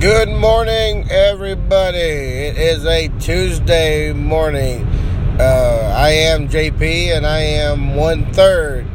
[0.00, 1.98] Good morning, everybody.
[1.98, 4.86] It is a Tuesday morning.
[5.38, 8.86] Uh, I am JP, and I am one third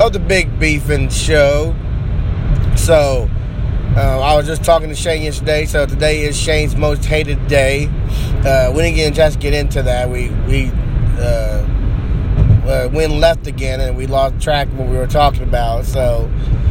[0.00, 1.76] of the Big Beefing Show.
[2.74, 3.30] So,
[3.96, 5.64] uh, I was just talking to Shane yesterday.
[5.64, 7.86] So today is Shane's most hated day.
[8.44, 10.10] Uh, we didn't get a chance to get into that.
[10.10, 10.72] We we
[11.18, 11.64] uh,
[12.66, 15.84] uh, went left again, and we lost track of what we were talking about.
[15.84, 16.28] So.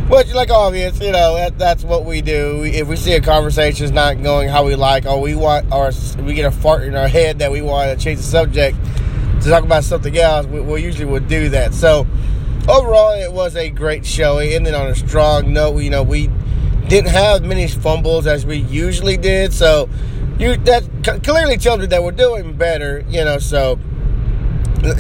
[0.10, 2.64] Which, like obvious, you know, that, that's what we do.
[2.64, 5.92] If we see a conversation is not going how we like, or we want, or
[6.24, 8.78] we get a fart in our head that we want to change the subject
[9.42, 11.74] to talk about something else, we, we usually would do that.
[11.74, 12.08] So,
[12.70, 14.38] overall, it was a great show.
[14.38, 15.78] It ended on a strong note.
[15.80, 16.28] You know, we
[16.88, 19.90] didn't have many fumbles as we usually did, so
[20.40, 20.86] you that
[21.22, 23.04] clearly tells me that we're doing better.
[23.10, 23.78] You know, so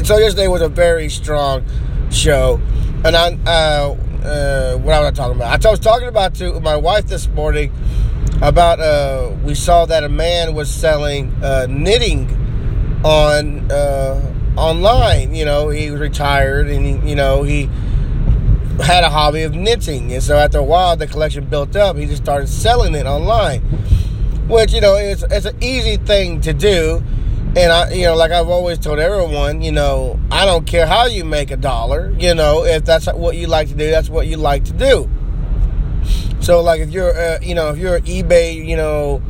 [0.03, 1.63] so yesterday was a very strong
[2.11, 2.59] show,
[3.05, 3.37] and I.
[3.45, 5.65] Uh, uh, what I was I talking about?
[5.65, 7.71] I was talking about to my wife this morning
[8.41, 12.29] about uh, we saw that a man was selling uh, knitting
[13.03, 15.33] on uh, online.
[15.33, 17.69] You know, he was retired and he, you know he
[18.83, 21.97] had a hobby of knitting, and so after a while, the collection built up.
[21.97, 23.61] He just started selling it online,
[24.47, 27.03] which you know it's it's an easy thing to do
[27.57, 31.07] and I, you know, like I've always told everyone, you know, I don't care how
[31.07, 32.13] you make a dollar.
[32.19, 35.09] You know, if that's what you like to do, that's what you like to do.
[36.39, 39.23] So, like, if you're, uh, you know, if you're an eBay, you know,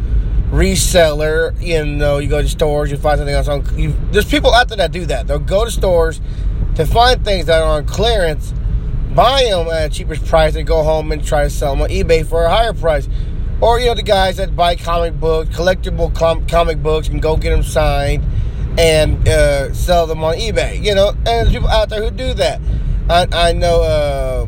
[0.51, 3.65] reseller, you know, you go to stores, you find something else on.
[3.79, 5.27] You, there's people out there that do that.
[5.27, 6.19] They'll go to stores
[6.75, 8.53] to find things that are on clearance,
[9.15, 11.89] buy them at a cheapest price, and go home and try to sell them on
[11.89, 13.07] eBay for a higher price
[13.61, 17.35] or you know the guys that buy comic books, collectible com- comic books, and go
[17.37, 18.23] get them signed
[18.77, 20.83] and uh, sell them on eBay.
[20.83, 22.61] You know, and there's people out there who do that.
[23.09, 23.81] I, I know.
[23.81, 24.47] Uh,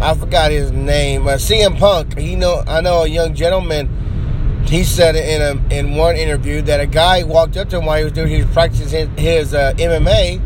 [0.00, 1.26] I forgot his name.
[1.26, 2.18] Uh, CM Punk.
[2.18, 2.62] He know.
[2.66, 4.62] I know a young gentleman.
[4.66, 7.98] He said in a in one interview that a guy walked up to him while
[7.98, 10.40] he was doing he was practicing his, uh, MMA.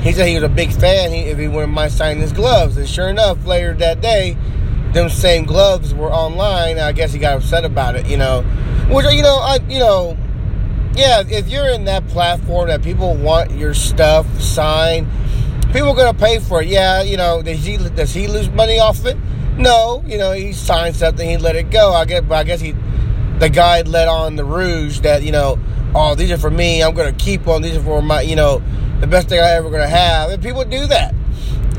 [0.00, 1.10] He said he was a big fan.
[1.10, 4.36] He, if he wouldn't mind signing his gloves, and sure enough, later that day
[4.96, 6.78] them same gloves were online.
[6.78, 8.42] I guess he got upset about it, you know.
[8.90, 10.16] Which you know, I you know,
[10.94, 15.06] yeah, if you're in that platform that people want your stuff signed,
[15.72, 16.68] people are gonna pay for it.
[16.68, 19.16] Yeah, you know, does he does he lose money off of it?
[19.58, 21.92] No, you know, he signed something, he let it go.
[21.92, 22.74] I guess, but I guess he,
[23.38, 25.58] the guy let on the rouge that you know,
[25.94, 26.82] oh, these are for me.
[26.82, 27.62] I'm gonna keep on.
[27.62, 28.62] These are for my, you know,
[29.00, 30.30] the best thing I ever gonna have.
[30.30, 31.14] And people do that.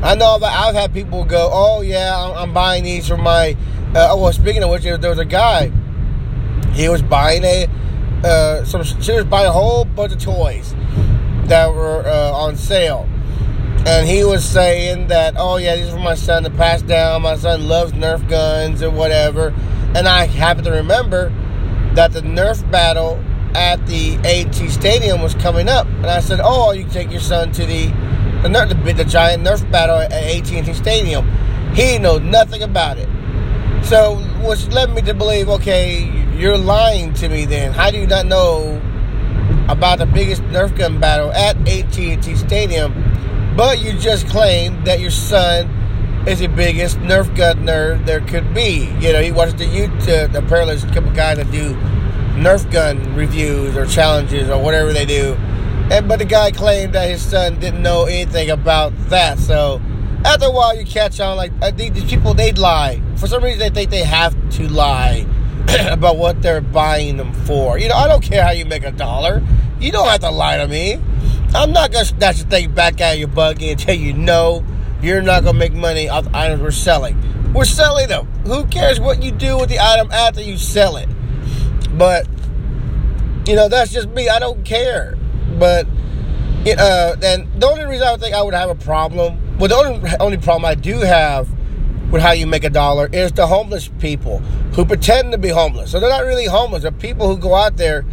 [0.02, 3.56] I know I've had people go, "Oh yeah, I'm, buying these for my."
[3.94, 5.72] Uh, oh, well, speaking of which, there was a guy.
[6.72, 7.66] He was buying a
[8.24, 8.84] uh, some.
[8.84, 10.74] She was buying a whole bunch of toys
[11.46, 13.08] that were uh, on sale,
[13.86, 17.22] and he was saying that, "Oh yeah, these are for my son to pass down.
[17.22, 19.52] My son loves Nerf guns or whatever."
[19.96, 21.32] And I happen to remember
[21.94, 23.20] that the Nerf battle
[23.54, 27.50] at the AT Stadium was coming up, and I said, "Oh, you take your son
[27.52, 27.92] to the."
[28.42, 31.28] The, the, the giant Nerf battle at AT&T Stadium.
[31.74, 33.08] He knows nothing about it.
[33.84, 36.04] So, which led me to believe, okay,
[36.36, 37.44] you're lying to me.
[37.46, 38.80] Then, how do you not know
[39.68, 42.92] about the biggest Nerf gun battle at AT&T Stadium?
[43.56, 45.66] But you just claimed that your son
[46.28, 48.88] is the biggest Nerf gun nerd there could be.
[49.00, 50.34] You know, he watches the YouTube.
[50.34, 51.74] Apparently, there's a couple guys that do
[52.36, 55.36] Nerf gun reviews or challenges or whatever they do
[55.90, 59.38] and but the guy claimed that his son didn't know anything about that.
[59.38, 59.80] So
[60.24, 61.36] after a while, you catch on.
[61.36, 63.60] Like uh, these people, they lie for some reason.
[63.60, 65.26] They think they have to lie
[65.90, 67.78] about what they're buying them for.
[67.78, 69.42] You know, I don't care how you make a dollar.
[69.80, 71.00] You don't have to lie to me.
[71.54, 74.64] I'm not gonna snatch the thing back out of your buggy and tell you no.
[75.00, 77.52] You're not gonna make money off the items we're selling.
[77.54, 78.26] We're selling them.
[78.46, 81.08] Who cares what you do with the item after you sell it?
[81.96, 82.28] But
[83.46, 84.28] you know, that's just me.
[84.28, 85.17] I don't care.
[85.58, 85.86] But
[86.64, 89.68] it, uh, and the only reason I would think I would have a problem, well,
[89.68, 91.48] the only, only problem I do have
[92.10, 94.38] with how you make a dollar is the homeless people
[94.74, 95.90] who pretend to be homeless.
[95.90, 96.82] So they're not really homeless.
[96.82, 98.04] They're people who go out there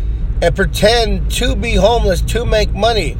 [0.41, 3.17] and pretend to be homeless to make money.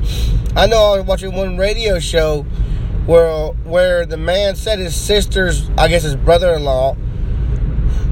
[0.55, 2.43] I know I was watching one radio show
[3.05, 6.97] where where the man said his sister's, I guess his brother-in-law,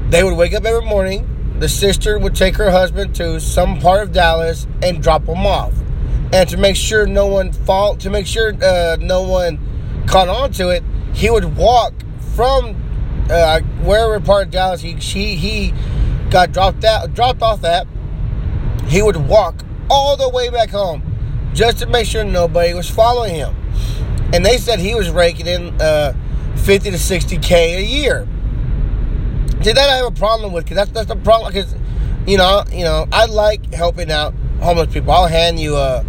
[0.08, 1.30] they would wake up every morning.
[1.58, 5.72] The sister would take her husband to some part of Dallas and drop him off
[6.34, 10.50] and to make sure no one fall to make sure uh, no one caught on
[10.50, 10.82] to it,
[11.14, 11.94] he would walk
[12.34, 12.74] from
[13.30, 15.74] uh, wherever part of Dallas he he, he
[16.30, 17.86] got dropped out dropped off at.
[18.88, 21.02] He would walk all the way back home
[21.54, 23.54] just to make sure nobody was following him.
[24.32, 26.14] And they said he was raking in uh,
[26.56, 28.26] 50 to 60k a year.
[29.62, 31.76] See, that I have a problem with because that's that's the problem because
[32.26, 35.12] you know, you know, I like helping out homeless people.
[35.12, 36.04] I'll hand you a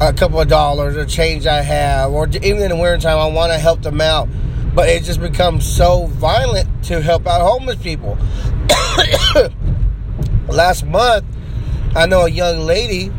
[0.00, 3.26] a couple of dollars or change I have, or even in the winter time, I
[3.26, 4.28] want to help them out.
[4.74, 8.18] But it just becomes so violent to help out homeless people.
[10.48, 11.24] Last month,
[11.94, 13.12] I know a young lady,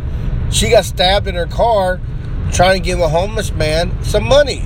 [0.52, 2.02] she got stabbed in her car
[2.52, 4.64] trying to give a homeless man some money.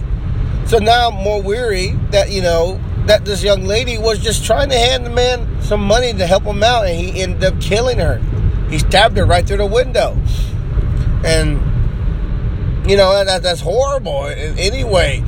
[0.66, 4.70] So now I'm more weary that, you know, that this young lady was just trying
[4.70, 7.98] to hand the man some money to help him out, and he ended up killing
[7.98, 8.20] her.
[8.70, 10.16] He stabbed her right through the window.
[11.24, 11.60] And,
[12.88, 15.24] you know, that, that's horrible anyway.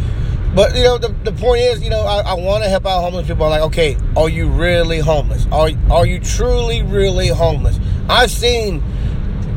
[0.53, 3.01] But, you know, the, the point is, you know, I, I want to help out
[3.01, 3.45] homeless people.
[3.45, 5.47] I'm like, okay, are you really homeless?
[5.51, 7.79] Are, are you truly, really homeless?
[8.09, 8.83] I've seen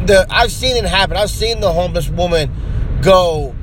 [0.06, 1.16] the, I've seen it happen.
[1.16, 2.50] I've seen the homeless woman
[3.02, 3.56] go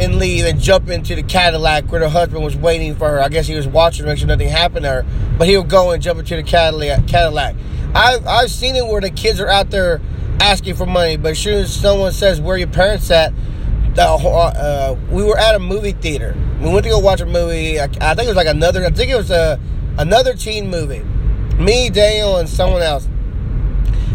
[0.00, 3.20] and leave and jump into the Cadillac where her husband was waiting for her.
[3.20, 5.06] I guess he was watching to make sure nothing happened to her.
[5.36, 7.06] But he'll go and jump into the Cadillac.
[7.06, 7.56] Cadillac.
[7.94, 10.00] I've I've seen it where the kids are out there
[10.40, 13.32] asking for money, but as soon as someone says where your parents at,
[13.98, 16.36] the, uh, we were at a movie theater.
[16.60, 17.80] We went to go watch a movie.
[17.80, 18.84] I, I think it was like another.
[18.84, 19.60] I think it was a
[19.98, 21.02] another teen movie.
[21.60, 23.08] Me, Daniel, and someone else.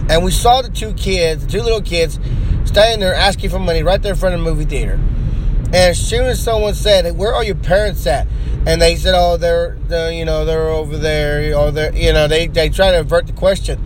[0.09, 2.19] And we saw the two kids, the two little kids,
[2.63, 4.93] standing there asking for money right there in front of the movie theater.
[4.93, 8.27] And as soon as someone said, "Where are your parents at?"
[8.65, 12.29] and they said, "Oh, they're, they're you know they're over there," or they you know
[12.29, 13.85] they they try to avert the question.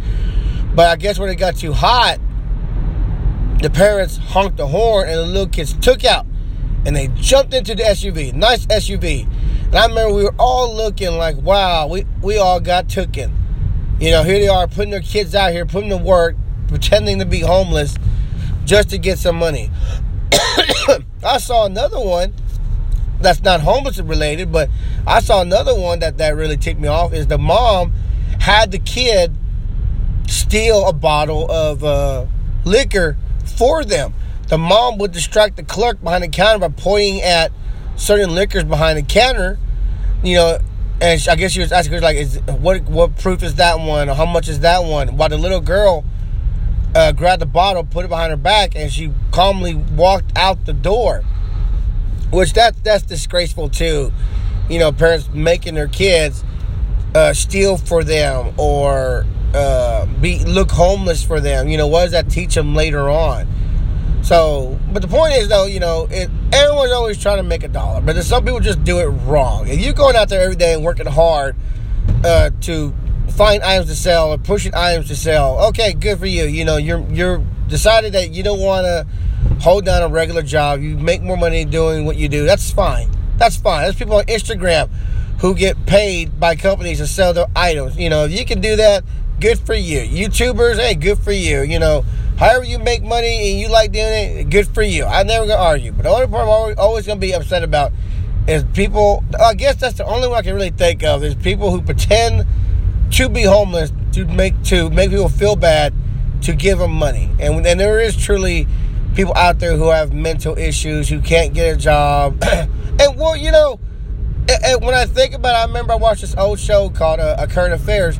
[0.75, 2.19] But I guess when it got too hot,
[3.61, 6.25] the parents honked the horn, and the little kids took out,
[6.85, 9.27] and they jumped into the SUV, nice SUV.
[9.67, 13.33] And I remember we were all looking like, "Wow, we we all got taken."
[13.99, 16.35] You know, here they are putting their kids out here, putting to work,
[16.67, 17.95] pretending to be homeless,
[18.65, 19.71] just to get some money.
[21.23, 22.33] I saw another one
[23.19, 24.69] that's not homeless related, but
[25.07, 27.93] I saw another one that, that really ticked me off is the mom
[28.39, 29.35] had the kid
[30.27, 32.25] steal a bottle of uh,
[32.63, 33.17] liquor
[33.57, 34.13] for them.
[34.47, 37.51] The mom would distract the clerk behind the counter by pointing at
[37.97, 39.59] certain liquors behind the counter,
[40.23, 40.59] you know,
[41.01, 44.09] and I guess she was asking her like, "Is what what proof is that one?
[44.09, 46.05] Or how much is that one?" While the little girl
[46.95, 50.73] uh, grabbed the bottle, put it behind her back, and she calmly walked out the
[50.73, 51.23] door.
[52.31, 54.11] Which that that's disgraceful too.
[54.69, 56.43] You know, parents making their kids
[57.15, 61.67] uh, steal for them or uh, be look homeless for them.
[61.67, 63.47] You know, what does that teach them later on?
[64.23, 67.67] So, but the point is though, you know, it, everyone's always trying to make a
[67.69, 69.67] dollar, but some people just do it wrong.
[69.67, 71.55] If you're going out there every day and working hard
[72.23, 72.93] uh, to
[73.37, 75.67] find items to sell or pushing items to sell.
[75.67, 76.45] Okay, good for you.
[76.45, 79.05] You know, you're you're decided that you don't want to
[79.61, 80.81] hold down a regular job.
[80.81, 82.45] You make more money doing what you do.
[82.45, 83.09] That's fine.
[83.37, 83.83] That's fine.
[83.83, 84.89] There's people on Instagram
[85.39, 87.97] who get paid by companies to sell their items.
[87.97, 89.03] You know, if you can do that,
[89.39, 89.99] good for you.
[89.99, 91.61] YouTubers, hey, good for you.
[91.61, 92.03] You know,
[92.37, 95.05] however you make money and you like doing it, good for you.
[95.05, 95.91] I'm never gonna argue.
[95.91, 97.91] But the only part I'm always, always gonna be upset about
[98.47, 99.23] is people.
[99.39, 102.47] I guess that's the only one I can really think of is people who pretend
[103.11, 105.93] to be homeless to make to make people feel bad
[106.41, 107.29] to give them money.
[107.39, 108.67] And and there is truly
[109.15, 112.41] people out there who have mental issues who can't get a job.
[112.43, 113.79] and well, you know,
[114.81, 117.47] when I think about it, I remember I watched this old show called uh, A
[117.47, 118.17] Current Affairs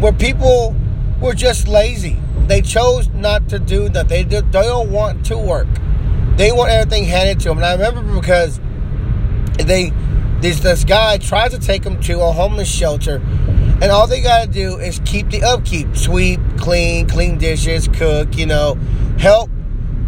[0.00, 0.74] where people
[1.20, 2.18] were just lazy.
[2.46, 4.08] They chose not to do that.
[4.08, 5.68] They, do, they don't want to work.
[6.36, 7.58] They want everything handed to them.
[7.58, 8.60] And I remember because
[9.58, 9.92] they
[10.40, 13.20] this this guy tries to take them to a homeless shelter
[13.82, 18.36] and all they got to do is keep the upkeep sweep, clean, clean dishes, cook,
[18.36, 18.74] you know,
[19.18, 19.50] help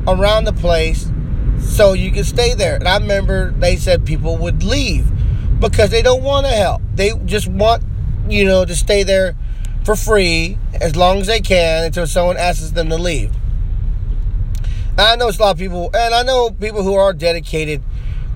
[0.06, 1.10] around the place
[1.58, 2.76] so you can stay there.
[2.76, 5.06] And I remember they said people would leave
[5.70, 6.82] because they don't want to help.
[6.94, 7.82] They just want,
[8.28, 9.36] you know, to stay there
[9.84, 13.32] for free as long as they can until someone asks them to leave.
[14.98, 17.82] I know it's a lot of people, and I know people who are dedicated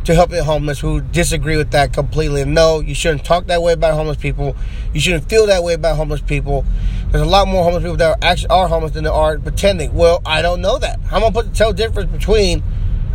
[0.05, 2.45] to helping homeless who disagree with that completely.
[2.45, 4.57] No, you shouldn't talk that way about homeless people.
[4.95, 6.65] You shouldn't feel that way about homeless people.
[7.11, 9.93] There's a lot more homeless people that are actually are homeless than there are pretending.
[9.95, 11.01] Well, I don't know that.
[11.01, 12.63] How am I put the tell difference between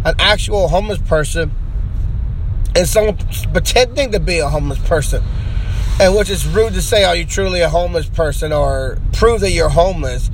[0.03, 1.51] an actual homeless person
[2.75, 3.18] and someone
[3.54, 5.24] pretending to be a homeless person.
[6.00, 9.51] And which is rude to say, are you truly a homeless person or prove that
[9.51, 10.30] you're homeless?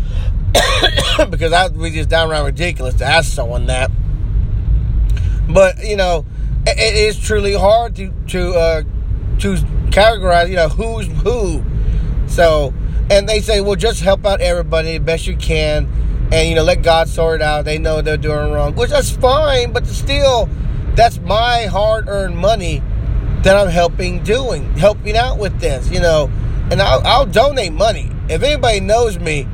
[1.29, 3.91] because that would be just downright ridiculous to ask someone that.
[5.49, 6.25] But, you know,
[6.65, 8.81] it is truly hard to to uh,
[9.39, 9.53] to
[9.89, 11.63] categorize, you know, who's who.
[12.27, 12.73] So,
[13.09, 15.87] and they say, well, just help out everybody the best you can,
[16.31, 17.65] and you know, let God sort it out.
[17.65, 20.49] They know they're doing wrong, which that's fine, but still,
[20.97, 22.81] that's my hard-earned money
[23.43, 26.29] that I'm helping doing, helping out with this, you know,
[26.71, 29.47] and I'll, I'll donate money if anybody knows me.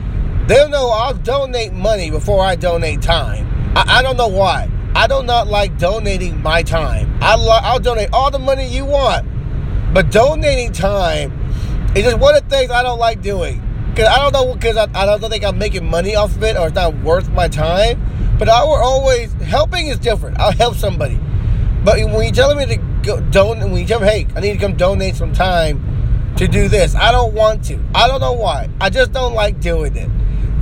[0.47, 3.45] they'll know I'll donate money before I donate time.
[3.75, 4.69] I, I don't know why.
[4.95, 7.17] I do not like donating my time.
[7.21, 9.27] I lo- I'll donate all the money you want,
[9.93, 11.31] but donating time
[11.95, 13.59] is just one of the things I don't like doing.
[13.95, 16.57] Cause I don't know, because I, I don't think I'm making money off of it,
[16.57, 18.01] or it's not worth my time.
[18.39, 20.39] But I will always helping is different.
[20.39, 21.19] I'll help somebody,
[21.84, 24.54] but when you're telling me to go donate, when you tell me, hey, I need
[24.54, 27.84] to come donate some time to do this, I don't want to.
[27.94, 28.70] I don't know why.
[28.82, 30.10] I just don't like doing it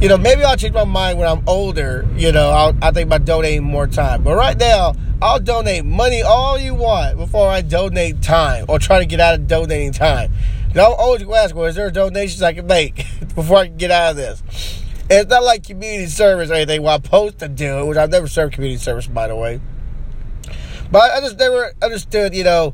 [0.02, 2.08] you know, maybe I'll change my mind when I'm older.
[2.16, 4.24] You know, I'll, I'll think about donating more time.
[4.24, 8.98] But right now, I'll donate money all you want before I donate time or try
[8.98, 10.34] to get out of donating time.
[10.72, 12.96] And I'll always ask, well, is there donations I can make
[13.36, 14.42] before I can get out of this?
[15.04, 18.10] And it's not like community service or anything where I'm supposed to do which I've
[18.10, 19.62] never served community service, by the way.
[20.92, 22.74] But I just never understood, you know,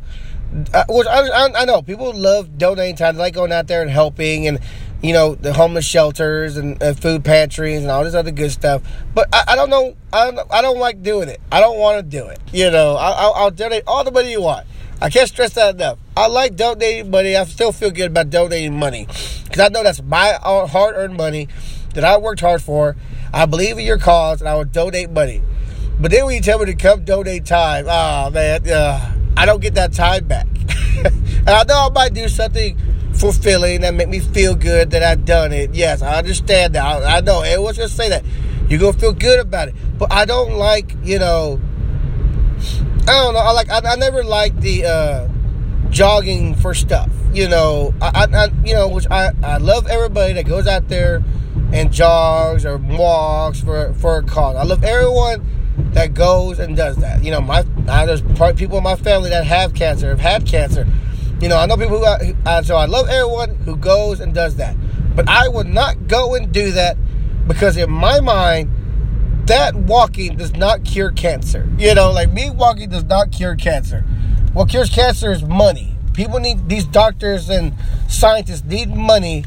[0.74, 3.16] uh, which I, I, I know people love donating time.
[3.16, 4.60] They like going out there and helping and
[5.02, 8.82] you know, the homeless shelters and, and, food pantries and all this other good stuff.
[9.14, 9.96] But I, I don't know.
[10.12, 11.40] I don't, I don't like doing it.
[11.52, 12.40] I don't want to do it.
[12.52, 14.66] You know, I, will donate all the money you want.
[15.00, 16.00] I can't stress that enough.
[16.16, 17.36] I like donating money.
[17.36, 19.06] I still feel good about donating money
[19.44, 21.48] because I know that's my hard earned money
[21.94, 22.96] that I worked hard for.
[23.32, 25.44] I believe in your cause and I will donate money.
[26.00, 29.62] But then when you tell me to come donate time, oh man, uh, I don't
[29.62, 30.48] get that time back.
[30.98, 32.78] and I know I might do something
[33.14, 35.74] fulfilling that make me feel good that I've done it.
[35.74, 36.86] Yes, I understand that.
[36.86, 38.24] I, I know everyone's gonna say that.
[38.70, 41.60] You're gonna feel good about it, but I don't like you know.
[43.08, 43.40] I don't know.
[43.40, 43.70] I like.
[43.72, 45.28] I, I never liked the uh,
[45.90, 47.10] jogging for stuff.
[47.34, 47.96] You know.
[48.02, 51.24] I, I, you know which I I love everybody that goes out there
[51.74, 54.56] and jogs or walks for for a cause.
[54.58, 55.57] I love everyone
[55.94, 57.24] that goes and does that.
[57.24, 58.22] You know, my I, there's
[58.56, 60.86] people in my family that have cancer, have had cancer
[61.40, 64.56] you know, I know people who, uh, so I love everyone who goes and does
[64.56, 64.76] that.
[65.16, 66.98] But I would not go and do that
[67.48, 68.72] because in my mind,
[69.46, 71.70] that walking does not cure cancer.
[71.78, 74.02] You know, like me walking does not cure cancer.
[74.54, 75.96] What cures cancer is money.
[76.14, 77.74] People need these doctors and
[78.08, 79.46] scientists need money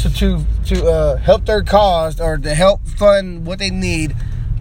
[0.00, 4.14] to to, to uh, help their cause or to help fund what they need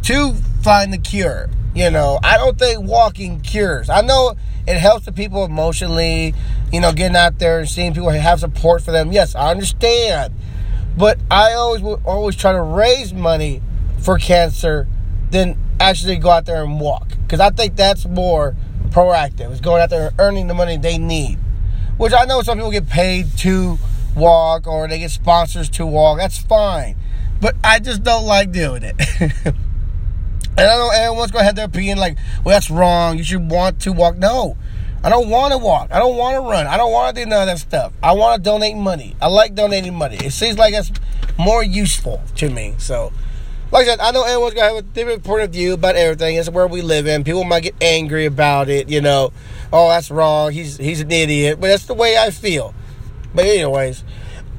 [0.03, 1.49] to find the cure.
[1.75, 3.89] You know, I don't think walking cures.
[3.89, 4.35] I know
[4.67, 6.33] it helps the people emotionally,
[6.71, 9.11] you know, getting out there and seeing people have support for them.
[9.11, 10.33] Yes, I understand.
[10.97, 13.61] But I always always try to raise money
[13.99, 14.87] for cancer
[15.31, 17.09] than actually go out there and walk.
[17.21, 18.55] Because I think that's more
[18.89, 19.51] proactive.
[19.51, 21.37] Is going out there and earning the money they need.
[21.97, 23.77] Which I know some people get paid to
[24.15, 26.17] walk or they get sponsors to walk.
[26.17, 26.95] That's fine.
[27.39, 29.55] But I just don't like doing it.
[30.59, 33.17] And I know everyone's gonna have their opinion like, well, that's wrong.
[33.17, 34.17] You should want to walk.
[34.17, 34.57] No,
[35.01, 35.89] I don't want to walk.
[35.89, 36.67] I don't want to run.
[36.67, 37.93] I don't want to do none of that stuff.
[38.03, 39.15] I want to donate money.
[39.21, 40.17] I like donating money.
[40.17, 40.91] It seems like it's
[41.37, 42.75] more useful to me.
[42.77, 43.13] So,
[43.71, 46.35] like I said, I know everyone's gonna have a different point of view about everything.
[46.35, 47.23] It's where we live in.
[47.23, 48.89] People might get angry about it.
[48.89, 49.31] You know,
[49.71, 50.51] oh, that's wrong.
[50.51, 51.61] He's he's an idiot.
[51.61, 52.73] But that's the way I feel.
[53.33, 54.03] But anyways.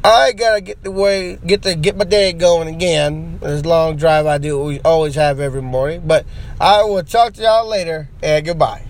[0.02, 3.38] I gotta get the way, get the get my day going again.
[3.40, 6.02] This long drive I do, we always have every morning.
[6.07, 6.25] But
[6.59, 8.89] I will talk to y'all later, and goodbye.